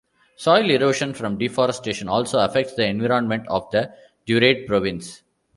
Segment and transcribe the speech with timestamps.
[0.35, 3.93] Soil erosion from deforestation also affects the environment of the
[4.25, 5.21] Duarte Province.